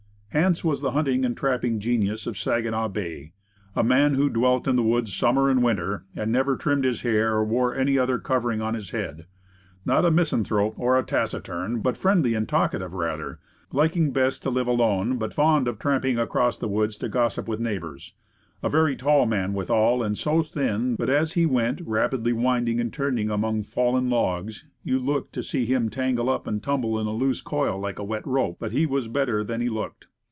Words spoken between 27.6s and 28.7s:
like a wet rope,